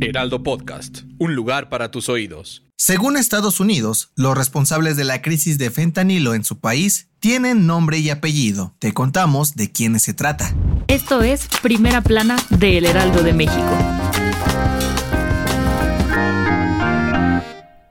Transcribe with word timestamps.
Heraldo 0.00 0.42
Podcast, 0.42 1.02
un 1.18 1.34
lugar 1.34 1.68
para 1.68 1.90
tus 1.90 2.08
oídos. 2.08 2.64
Según 2.76 3.16
Estados 3.16 3.58
Unidos, 3.58 4.12
los 4.16 4.36
responsables 4.36 4.96
de 4.96 5.04
la 5.04 5.22
crisis 5.22 5.58
de 5.58 5.70
fentanilo 5.70 6.34
en 6.34 6.44
su 6.44 6.60
país 6.60 7.08
tienen 7.18 7.66
nombre 7.66 7.98
y 7.98 8.10
apellido. 8.10 8.74
Te 8.78 8.92
contamos 8.92 9.56
de 9.56 9.72
quiénes 9.72 10.02
se 10.02 10.14
trata. 10.14 10.54
Esto 10.86 11.22
es 11.22 11.48
Primera 11.62 12.02
Plana 12.02 12.36
de 12.50 12.78
El 12.78 12.86
Heraldo 12.86 13.22
de 13.22 13.32
México. 13.32 14.03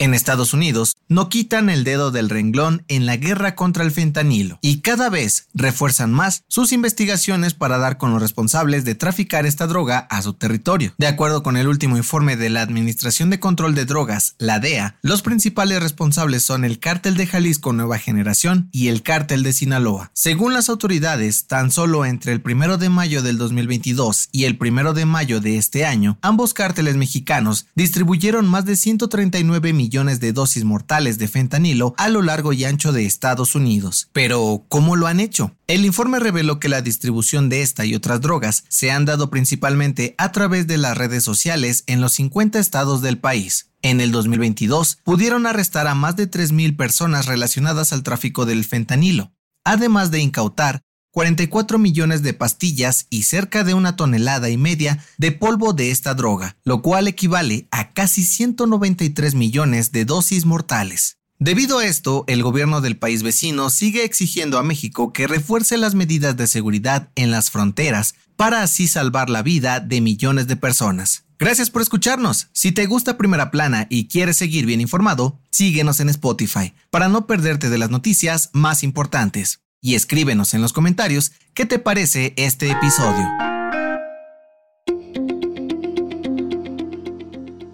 En 0.00 0.14
Estados 0.14 0.54
Unidos, 0.54 0.96
no 1.10 1.28
quitan 1.28 1.68
el 1.68 1.84
dedo 1.84 2.10
del 2.10 2.30
renglón 2.30 2.84
en 2.88 3.04
la 3.04 3.18
guerra 3.18 3.54
contra 3.54 3.84
el 3.84 3.90
fentanilo 3.90 4.58
y 4.62 4.78
cada 4.78 5.10
vez 5.10 5.48
refuerzan 5.52 6.10
más 6.10 6.42
sus 6.48 6.72
investigaciones 6.72 7.52
para 7.52 7.76
dar 7.76 7.98
con 7.98 8.10
los 8.10 8.22
responsables 8.22 8.86
de 8.86 8.94
traficar 8.94 9.44
esta 9.44 9.66
droga 9.66 9.98
a 9.98 10.22
su 10.22 10.32
territorio. 10.32 10.94
De 10.96 11.06
acuerdo 11.06 11.42
con 11.42 11.58
el 11.58 11.68
último 11.68 11.98
informe 11.98 12.38
de 12.38 12.48
la 12.48 12.62
Administración 12.62 13.28
de 13.28 13.40
Control 13.40 13.74
de 13.74 13.84
Drogas, 13.84 14.36
la 14.38 14.58
DEA, 14.58 14.96
los 15.02 15.20
principales 15.20 15.82
responsables 15.82 16.44
son 16.44 16.64
el 16.64 16.78
Cártel 16.78 17.18
de 17.18 17.26
Jalisco 17.26 17.74
Nueva 17.74 17.98
Generación 17.98 18.70
y 18.72 18.88
el 18.88 19.02
Cártel 19.02 19.42
de 19.42 19.52
Sinaloa. 19.52 20.12
Según 20.14 20.54
las 20.54 20.70
autoridades, 20.70 21.44
tan 21.46 21.70
solo 21.70 22.06
entre 22.06 22.32
el 22.32 22.40
1 22.42 22.78
de 22.78 22.88
mayo 22.88 23.20
del 23.20 23.36
2022 23.36 24.30
y 24.32 24.44
el 24.44 24.56
1 24.58 24.94
de 24.94 25.04
mayo 25.04 25.42
de 25.42 25.58
este 25.58 25.84
año, 25.84 26.16
ambos 26.22 26.54
cárteles 26.54 26.96
mexicanos 26.96 27.66
distribuyeron 27.74 28.48
más 28.48 28.64
de 28.64 28.76
139 28.76 29.74
millones 29.74 29.89
millones 29.90 30.20
de 30.20 30.32
dosis 30.32 30.62
mortales 30.62 31.18
de 31.18 31.26
fentanilo 31.26 31.94
a 31.98 32.08
lo 32.08 32.22
largo 32.22 32.52
y 32.52 32.64
ancho 32.64 32.92
de 32.92 33.06
Estados 33.06 33.56
Unidos. 33.56 34.08
Pero, 34.12 34.64
¿cómo 34.68 34.94
lo 34.94 35.08
han 35.08 35.18
hecho? 35.18 35.56
El 35.66 35.84
informe 35.84 36.20
reveló 36.20 36.60
que 36.60 36.68
la 36.68 36.80
distribución 36.80 37.48
de 37.48 37.62
esta 37.62 37.84
y 37.84 37.96
otras 37.96 38.20
drogas 38.20 38.62
se 38.68 38.92
han 38.92 39.04
dado 39.04 39.30
principalmente 39.30 40.14
a 40.16 40.30
través 40.30 40.68
de 40.68 40.78
las 40.78 40.96
redes 40.96 41.24
sociales 41.24 41.82
en 41.88 42.00
los 42.00 42.12
50 42.12 42.60
estados 42.60 43.02
del 43.02 43.18
país. 43.18 43.70
En 43.82 44.00
el 44.00 44.12
2022 44.12 44.98
pudieron 45.02 45.44
arrestar 45.44 45.88
a 45.88 45.96
más 45.96 46.14
de 46.14 46.30
3.000 46.30 46.76
personas 46.76 47.26
relacionadas 47.26 47.92
al 47.92 48.04
tráfico 48.04 48.46
del 48.46 48.64
fentanilo, 48.64 49.32
además 49.64 50.12
de 50.12 50.20
incautar 50.20 50.82
44 51.12 51.78
millones 51.78 52.22
de 52.22 52.34
pastillas 52.34 53.06
y 53.10 53.24
cerca 53.24 53.64
de 53.64 53.74
una 53.74 53.96
tonelada 53.96 54.48
y 54.48 54.56
media 54.56 55.04
de 55.18 55.32
polvo 55.32 55.72
de 55.72 55.90
esta 55.90 56.14
droga, 56.14 56.56
lo 56.64 56.82
cual 56.82 57.08
equivale 57.08 57.66
a 57.70 57.92
casi 57.92 58.22
193 58.22 59.34
millones 59.34 59.92
de 59.92 60.04
dosis 60.04 60.46
mortales. 60.46 61.18
Debido 61.38 61.78
a 61.78 61.86
esto, 61.86 62.24
el 62.28 62.42
gobierno 62.42 62.80
del 62.80 62.98
país 62.98 63.22
vecino 63.22 63.70
sigue 63.70 64.04
exigiendo 64.04 64.58
a 64.58 64.62
México 64.62 65.12
que 65.12 65.26
refuerce 65.26 65.78
las 65.78 65.94
medidas 65.94 66.36
de 66.36 66.46
seguridad 66.46 67.08
en 67.14 67.30
las 67.30 67.50
fronteras 67.50 68.14
para 68.36 68.62
así 68.62 68.86
salvar 68.86 69.30
la 69.30 69.42
vida 69.42 69.80
de 69.80 70.02
millones 70.02 70.46
de 70.46 70.56
personas. 70.56 71.24
Gracias 71.38 71.70
por 71.70 71.80
escucharnos. 71.80 72.48
Si 72.52 72.72
te 72.72 72.84
gusta 72.84 73.16
Primera 73.16 73.50
Plana 73.50 73.86
y 73.88 74.08
quieres 74.08 74.36
seguir 74.36 74.66
bien 74.66 74.82
informado, 74.82 75.40
síguenos 75.50 75.98
en 76.00 76.10
Spotify 76.10 76.74
para 76.90 77.08
no 77.08 77.26
perderte 77.26 77.70
de 77.70 77.78
las 77.78 77.90
noticias 77.90 78.50
más 78.52 78.82
importantes 78.82 79.60
y 79.80 79.94
escríbenos 79.94 80.54
en 80.54 80.62
los 80.62 80.72
comentarios 80.72 81.32
qué 81.54 81.66
te 81.66 81.78
parece 81.78 82.34
este 82.36 82.70
episodio. 82.70 83.28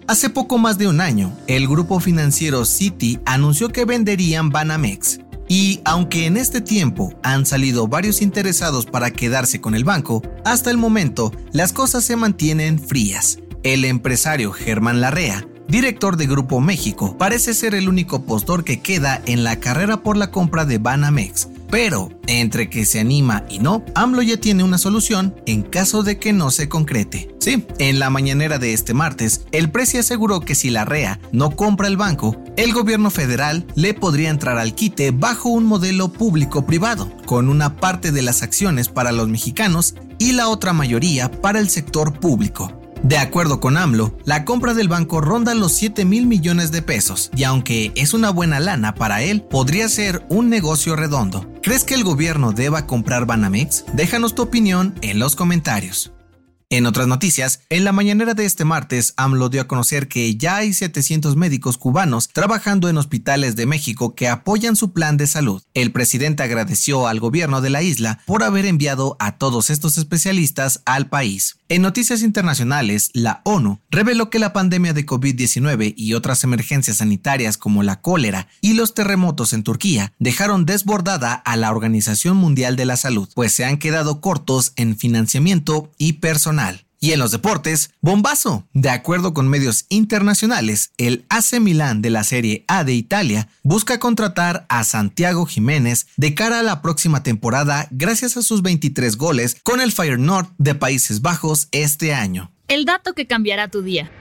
Hace 0.07 0.29
poco 0.29 0.57
más 0.57 0.77
de 0.77 0.87
un 0.87 1.01
año, 1.01 1.37
el 1.47 1.67
grupo 1.67 1.99
financiero 1.99 2.63
Citi 2.65 3.19
anunció 3.25 3.69
que 3.69 3.85
venderían 3.85 4.49
Banamex. 4.49 5.19
Y 5.49 5.81
aunque 5.85 6.25
en 6.25 6.37
este 6.37 6.61
tiempo 6.61 7.13
han 7.23 7.45
salido 7.45 7.87
varios 7.87 8.21
interesados 8.21 8.85
para 8.85 9.11
quedarse 9.11 9.61
con 9.61 9.75
el 9.75 9.83
banco, 9.83 10.21
hasta 10.45 10.71
el 10.71 10.77
momento 10.77 11.31
las 11.51 11.73
cosas 11.73 12.03
se 12.03 12.15
mantienen 12.15 12.79
frías. 12.79 13.39
El 13.63 13.85
empresario 13.85 14.51
Germán 14.51 15.01
Larrea 15.01 15.45
director 15.67 16.15
de 16.17 16.27
Grupo 16.27 16.61
México, 16.61 17.17
parece 17.17 17.53
ser 17.53 17.75
el 17.75 17.89
único 17.89 18.23
postor 18.23 18.63
que 18.63 18.81
queda 18.81 19.21
en 19.25 19.43
la 19.43 19.59
carrera 19.59 19.97
por 19.97 20.17
la 20.17 20.31
compra 20.31 20.65
de 20.65 20.77
Banamex. 20.77 21.49
Pero, 21.69 22.09
entre 22.27 22.69
que 22.69 22.85
se 22.85 22.99
anima 22.99 23.43
y 23.49 23.59
no, 23.59 23.83
AMLO 23.95 24.21
ya 24.21 24.37
tiene 24.37 24.63
una 24.63 24.77
solución 24.77 25.35
en 25.45 25.63
caso 25.63 26.03
de 26.03 26.17
que 26.17 26.33
no 26.33 26.49
se 26.51 26.69
concrete. 26.69 27.29
Sí, 27.39 27.65
en 27.79 27.99
la 27.99 28.09
mañanera 28.09 28.57
de 28.57 28.73
este 28.73 28.93
martes, 28.93 29.45
el 29.51 29.69
precio 29.69 29.99
aseguró 29.99 30.39
que 30.41 30.55
si 30.55 30.69
la 30.69 30.85
REA 30.85 31.19
no 31.31 31.55
compra 31.55 31.87
el 31.87 31.97
banco, 31.97 32.37
el 32.55 32.73
gobierno 32.73 33.09
federal 33.09 33.65
le 33.75 33.93
podría 33.93 34.29
entrar 34.29 34.57
al 34.57 34.75
quite 34.75 35.11
bajo 35.11 35.49
un 35.49 35.65
modelo 35.65 36.11
público-privado, 36.11 37.11
con 37.25 37.49
una 37.49 37.75
parte 37.75 38.11
de 38.11 38.21
las 38.21 38.43
acciones 38.43 38.89
para 38.89 39.11
los 39.11 39.27
mexicanos 39.27 39.95
y 40.19 40.33
la 40.33 40.49
otra 40.49 40.73
mayoría 40.73 41.29
para 41.31 41.59
el 41.59 41.69
sector 41.69 42.19
público. 42.19 42.76
De 43.03 43.17
acuerdo 43.17 43.59
con 43.59 43.77
AMLO, 43.77 44.17
la 44.25 44.45
compra 44.45 44.73
del 44.73 44.87
banco 44.87 45.21
ronda 45.21 45.53
los 45.53 45.73
7 45.73 46.05
mil 46.05 46.25
millones 46.27 46.71
de 46.71 46.81
pesos 46.81 47.29
y 47.35 47.43
aunque 47.43 47.91
es 47.95 48.13
una 48.13 48.31
buena 48.31 48.59
lana 48.59 48.95
para 48.95 49.21
él, 49.21 49.41
podría 49.41 49.87
ser 49.87 50.25
un 50.29 50.49
negocio 50.49 50.95
redondo. 50.95 51.45
¿Crees 51.61 51.83
que 51.83 51.93
el 51.93 52.03
gobierno 52.03 52.51
deba 52.51 52.87
comprar 52.87 53.25
Banamex? 53.25 53.85
Déjanos 53.93 54.35
tu 54.35 54.41
opinión 54.41 54.95
en 55.01 55.19
los 55.19 55.35
comentarios. 55.35 56.11
En 56.69 56.85
otras 56.85 57.07
noticias, 57.07 57.61
en 57.69 57.85
la 57.85 57.93
mañanera 57.93 58.33
de 58.33 58.43
este 58.43 58.65
martes, 58.65 59.13
AMLO 59.15 59.47
dio 59.47 59.61
a 59.61 59.67
conocer 59.69 60.09
que 60.09 60.35
ya 60.35 60.57
hay 60.57 60.73
700 60.73 61.37
médicos 61.37 61.77
cubanos 61.77 62.27
trabajando 62.27 62.89
en 62.89 62.97
hospitales 62.97 63.55
de 63.55 63.65
México 63.65 64.15
que 64.15 64.27
apoyan 64.27 64.75
su 64.75 64.91
plan 64.91 65.15
de 65.15 65.27
salud. 65.27 65.63
El 65.73 65.93
presidente 65.93 66.43
agradeció 66.43 67.07
al 67.07 67.21
gobierno 67.21 67.61
de 67.61 67.69
la 67.69 67.83
isla 67.83 68.19
por 68.25 68.43
haber 68.43 68.65
enviado 68.65 69.15
a 69.21 69.37
todos 69.37 69.69
estos 69.69 69.97
especialistas 69.97 70.81
al 70.83 71.07
país. 71.07 71.55
En 71.69 71.81
noticias 71.81 72.21
internacionales, 72.21 73.11
la 73.13 73.41
ONU 73.45 73.79
reveló 73.89 74.29
que 74.29 74.39
la 74.39 74.51
pandemia 74.51 74.93
de 74.93 75.05
COVID-19 75.05 75.93
y 75.95 76.15
otras 76.15 76.43
emergencias 76.43 76.97
sanitarias 76.97 77.57
como 77.57 77.81
la 77.81 78.01
cólera 78.01 78.49
y 78.59 78.73
los 78.73 78.93
terremotos 78.93 79.53
en 79.53 79.63
Turquía 79.63 80.11
dejaron 80.19 80.65
desbordada 80.65 81.33
a 81.33 81.55
la 81.55 81.71
Organización 81.71 82.35
Mundial 82.35 82.75
de 82.75 82.85
la 82.85 82.97
Salud, 82.97 83.29
pues 83.35 83.53
se 83.53 83.63
han 83.63 83.77
quedado 83.77 84.19
cortos 84.19 84.73
en 84.75 84.97
financiamiento 84.97 85.91
y 85.97 86.13
personal. 86.13 86.56
Y 86.99 87.11
en 87.11 87.19
los 87.19 87.31
deportes, 87.31 87.91
bombazo. 88.01 88.67
De 88.73 88.89
acuerdo 88.89 89.33
con 89.33 89.47
medios 89.47 89.85
internacionales, 89.89 90.91
el 90.97 91.25
AC 91.29 91.59
Milán 91.59 92.01
de 92.01 92.09
la 92.09 92.23
Serie 92.23 92.65
A 92.67 92.83
de 92.83 92.93
Italia 92.93 93.49
busca 93.63 93.99
contratar 93.99 94.65
a 94.69 94.83
Santiago 94.83 95.45
Jiménez 95.45 96.07
de 96.17 96.33
cara 96.33 96.59
a 96.59 96.63
la 96.63 96.81
próxima 96.81 97.21
temporada 97.21 97.87
gracias 97.91 98.35
a 98.37 98.41
sus 98.41 98.63
23 98.63 99.15
goles 99.17 99.57
con 99.63 99.79
el 99.79 99.91
Feyenoord 99.91 100.47
de 100.57 100.73
Países 100.75 101.21
Bajos 101.21 101.67
este 101.71 102.13
año. 102.13 102.51
El 102.67 102.85
dato 102.85 103.13
que 103.13 103.27
cambiará 103.27 103.69
tu 103.69 103.81
día. 103.81 104.11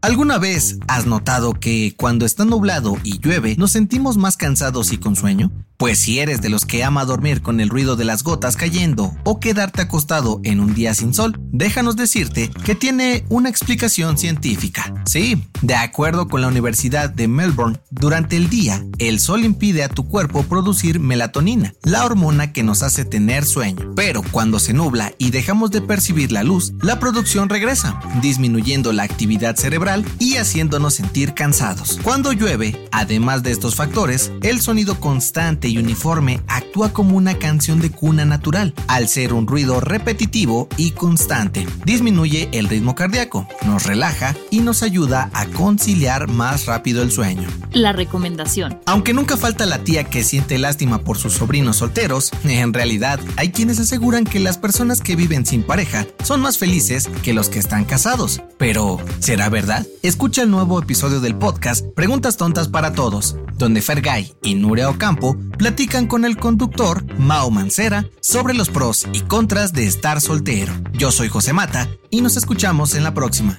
¿Alguna 0.00 0.38
vez 0.38 0.78
has 0.88 1.06
notado 1.06 1.54
que 1.54 1.94
cuando 1.96 2.26
está 2.26 2.44
nublado 2.44 2.96
y 3.04 3.20
llueve 3.20 3.54
nos 3.56 3.70
sentimos 3.70 4.16
más 4.16 4.36
cansados 4.36 4.92
y 4.92 4.98
con 4.98 5.14
sueño? 5.14 5.52
Pues 5.82 5.98
si 5.98 6.20
eres 6.20 6.40
de 6.40 6.48
los 6.48 6.64
que 6.64 6.84
ama 6.84 7.04
dormir 7.04 7.42
con 7.42 7.58
el 7.58 7.68
ruido 7.68 7.96
de 7.96 8.04
las 8.04 8.22
gotas 8.22 8.54
cayendo 8.54 9.16
o 9.24 9.40
quedarte 9.40 9.82
acostado 9.82 10.40
en 10.44 10.60
un 10.60 10.74
día 10.74 10.94
sin 10.94 11.12
sol, 11.12 11.40
déjanos 11.50 11.96
decirte 11.96 12.50
que 12.64 12.76
tiene 12.76 13.24
una 13.30 13.48
explicación 13.48 14.16
científica. 14.16 14.94
Sí, 15.06 15.42
de 15.62 15.76
acuerdo 15.76 16.28
con 16.28 16.40
la 16.40 16.48
Universidad 16.48 17.08
de 17.08 17.28
Melbourne, 17.28 17.78
durante 17.90 18.36
el 18.36 18.50
día 18.50 18.84
el 18.98 19.20
sol 19.20 19.44
impide 19.44 19.84
a 19.84 19.88
tu 19.88 20.06
cuerpo 20.08 20.42
producir 20.42 20.98
melatonina, 20.98 21.74
la 21.82 22.04
hormona 22.04 22.52
que 22.52 22.64
nos 22.64 22.82
hace 22.82 23.04
tener 23.04 23.44
sueño. 23.44 23.92
Pero 23.94 24.22
cuando 24.32 24.58
se 24.58 24.72
nubla 24.72 25.12
y 25.18 25.30
dejamos 25.30 25.70
de 25.70 25.80
percibir 25.80 26.32
la 26.32 26.42
luz, 26.42 26.72
la 26.82 26.98
producción 26.98 27.48
regresa, 27.48 28.00
disminuyendo 28.20 28.92
la 28.92 29.04
actividad 29.04 29.56
cerebral 29.56 30.04
y 30.18 30.36
haciéndonos 30.36 30.94
sentir 30.94 31.34
cansados. 31.34 31.98
Cuando 32.02 32.32
llueve, 32.32 32.88
además 32.90 33.42
de 33.42 33.52
estos 33.52 33.76
factores, 33.76 34.32
el 34.42 34.60
sonido 34.60 34.98
constante 34.98 35.68
y 35.68 35.78
uniforme 35.78 36.40
actúa 36.48 36.92
como 36.92 37.16
una 37.16 37.38
canción 37.38 37.80
de 37.80 37.90
cuna 37.90 38.24
natural, 38.24 38.74
al 38.88 39.08
ser 39.08 39.32
un 39.32 39.46
ruido 39.46 39.80
repetitivo 39.80 40.68
y 40.76 40.90
constante. 40.90 41.66
Disminuye 41.84 42.48
el 42.52 42.68
ritmo 42.68 42.96
cardíaco, 42.96 43.46
nos 43.64 43.84
relaja 43.84 44.34
y 44.50 44.60
nos 44.60 44.82
ayuda 44.82 45.30
a 45.32 45.46
conciliar 45.52 46.28
más 46.28 46.66
rápido 46.66 47.02
el 47.02 47.10
sueño. 47.10 47.48
La 47.72 47.92
recomendación. 47.92 48.80
Aunque 48.86 49.14
nunca 49.14 49.36
falta 49.36 49.66
la 49.66 49.84
tía 49.84 50.04
que 50.04 50.24
siente 50.24 50.58
lástima 50.58 50.98
por 51.04 51.18
sus 51.18 51.34
sobrinos 51.34 51.76
solteros, 51.76 52.30
en 52.44 52.72
realidad 52.72 53.20
hay 53.36 53.50
quienes 53.50 53.78
aseguran 53.78 54.24
que 54.24 54.40
las 54.40 54.58
personas 54.58 55.00
que 55.00 55.16
viven 55.16 55.46
sin 55.46 55.62
pareja 55.62 56.06
son 56.24 56.40
más 56.40 56.58
felices 56.58 57.08
que 57.22 57.32
los 57.32 57.48
que 57.48 57.58
están 57.58 57.84
casados. 57.84 58.42
Pero, 58.58 58.98
¿será 59.20 59.48
verdad? 59.48 59.86
Escucha 60.02 60.42
el 60.42 60.50
nuevo 60.50 60.80
episodio 60.80 61.20
del 61.20 61.36
podcast 61.36 61.86
Preguntas 61.94 62.36
Tontas 62.36 62.68
para 62.68 62.92
Todos, 62.92 63.36
donde 63.58 63.82
Fergay 63.82 64.32
y 64.42 64.54
Nuria 64.54 64.88
Ocampo 64.88 65.36
platican 65.58 66.06
con 66.06 66.24
el 66.24 66.36
conductor 66.36 67.04
Mao 67.18 67.50
Mancera 67.50 68.06
sobre 68.20 68.54
los 68.54 68.68
pros 68.68 69.06
y 69.12 69.20
contras 69.20 69.72
de 69.72 69.86
estar 69.86 70.20
soltero. 70.20 70.72
Yo 70.92 71.10
soy 71.10 71.28
José 71.28 71.52
Mata 71.52 71.88
y 72.10 72.20
nos 72.20 72.36
escuchamos 72.36 72.94
en 72.94 73.04
la 73.04 73.14
próxima. 73.14 73.58